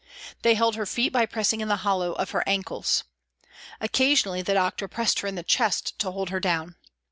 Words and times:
They 0.41 0.55
held 0.55 0.77
her 0.77 0.87
feet 0.87 1.13
by 1.13 1.27
pressing 1.27 1.61
in 1.61 1.67
the 1.67 1.75
hollow 1.85 2.13
of 2.13 2.31
her 2.31 2.43
ankles. 2.49 3.03
Occasion 3.79 4.29
ally 4.29 4.41
the 4.41 4.55
doctor 4.55 4.87
pressed 4.87 5.19
her 5.19 5.27
in 5.27 5.35
the 5.35 5.43
chest 5.43 5.99
to 5.99 6.09
hold 6.09 6.31
her 6.31 6.39
down. 6.39 6.75